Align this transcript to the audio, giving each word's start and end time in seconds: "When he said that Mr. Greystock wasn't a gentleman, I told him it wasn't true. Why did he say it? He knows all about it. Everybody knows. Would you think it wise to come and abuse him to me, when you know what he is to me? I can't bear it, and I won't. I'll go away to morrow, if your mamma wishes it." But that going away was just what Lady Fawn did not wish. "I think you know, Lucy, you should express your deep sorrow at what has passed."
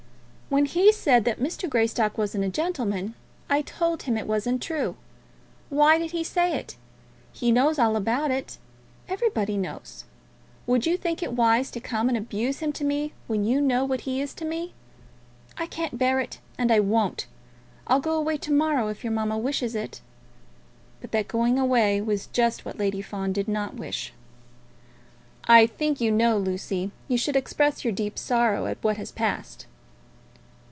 "When 0.53 0.65
he 0.65 0.91
said 0.91 1.23
that 1.23 1.39
Mr. 1.39 1.69
Greystock 1.69 2.17
wasn't 2.17 2.43
a 2.43 2.49
gentleman, 2.49 3.13
I 3.49 3.61
told 3.61 4.03
him 4.03 4.17
it 4.17 4.27
wasn't 4.27 4.61
true. 4.61 4.97
Why 5.69 5.97
did 5.97 6.11
he 6.11 6.25
say 6.25 6.53
it? 6.57 6.75
He 7.31 7.53
knows 7.53 7.79
all 7.79 7.95
about 7.95 8.31
it. 8.31 8.57
Everybody 9.07 9.55
knows. 9.55 10.03
Would 10.67 10.85
you 10.85 10.97
think 10.97 11.23
it 11.23 11.31
wise 11.31 11.71
to 11.71 11.79
come 11.79 12.09
and 12.09 12.17
abuse 12.17 12.59
him 12.59 12.73
to 12.73 12.83
me, 12.83 13.13
when 13.27 13.45
you 13.45 13.61
know 13.61 13.85
what 13.85 14.01
he 14.01 14.19
is 14.21 14.33
to 14.33 14.43
me? 14.43 14.73
I 15.57 15.67
can't 15.67 15.97
bear 15.97 16.19
it, 16.19 16.39
and 16.57 16.69
I 16.69 16.81
won't. 16.81 17.27
I'll 17.87 18.01
go 18.01 18.15
away 18.17 18.35
to 18.39 18.51
morrow, 18.51 18.89
if 18.89 19.05
your 19.05 19.13
mamma 19.13 19.37
wishes 19.37 19.73
it." 19.73 20.01
But 20.99 21.13
that 21.13 21.29
going 21.29 21.59
away 21.59 22.01
was 22.01 22.27
just 22.27 22.65
what 22.65 22.77
Lady 22.77 23.01
Fawn 23.01 23.31
did 23.31 23.47
not 23.47 23.75
wish. 23.75 24.11
"I 25.45 25.65
think 25.65 26.01
you 26.01 26.11
know, 26.11 26.37
Lucy, 26.37 26.91
you 27.07 27.17
should 27.17 27.37
express 27.37 27.85
your 27.85 27.93
deep 27.93 28.19
sorrow 28.19 28.65
at 28.65 28.83
what 28.83 28.97
has 28.97 29.13
passed." 29.13 29.65